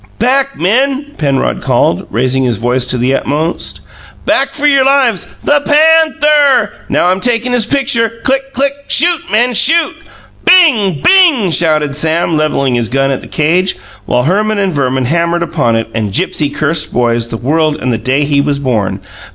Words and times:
"Back, 0.17 0.57
men!" 0.57 1.11
Penrod 1.19 1.61
called, 1.61 2.07
raising 2.09 2.43
his 2.43 2.57
voice 2.57 2.87
to 2.87 2.97
the 2.97 3.13
utmost. 3.13 3.81
"Back 4.25 4.55
for 4.55 4.65
your 4.65 4.83
lives. 4.83 5.27
The 5.43 5.61
PA 5.63 5.75
A 5.75 6.07
ANTHER! 6.07 6.73
Now 6.89 7.05
I'm 7.09 7.19
takin' 7.19 7.53
his 7.53 7.67
pitcher. 7.67 8.09
Click, 8.23 8.51
click! 8.51 8.73
Shoot, 8.87 9.21
men; 9.31 9.53
shoot!" 9.53 9.95
"Bing! 10.43 11.03
Bing!" 11.03 11.51
shouted 11.51 11.95
Sam, 11.95 12.35
levelling 12.35 12.73
his 12.73 12.89
gun 12.89 13.11
at 13.11 13.21
the 13.21 13.27
cage, 13.27 13.77
while 14.07 14.23
Herman 14.23 14.57
and 14.57 14.73
Verman 14.73 15.05
hammered 15.05 15.43
upon 15.43 15.75
it, 15.75 15.87
and 15.93 16.11
Gipsy 16.11 16.49
cursed 16.49 16.91
boys, 16.91 17.27
the 17.29 17.37
world 17.37 17.77
and 17.79 17.93
the 17.93 17.99
day 17.99 18.23
he 18.23 18.41
was 18.41 18.57
born. 18.57 19.01